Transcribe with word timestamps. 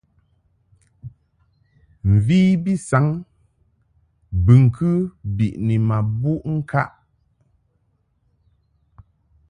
Mvi 2.09 2.39
bi 2.63 2.73
saŋ 2.87 3.05
bɨŋkɨ 4.45 4.89
biʼni 5.35 5.75
ma 5.87 5.97
buʼ 6.21 6.41
ŋkaʼ. 6.57 6.89